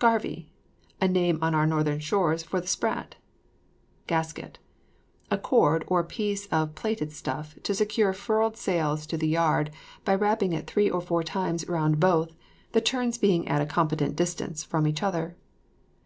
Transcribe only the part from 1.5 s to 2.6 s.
our northern shores for